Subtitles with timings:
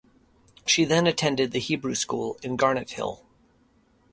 [0.65, 3.19] She then attended the Hebrew School in Garnethill.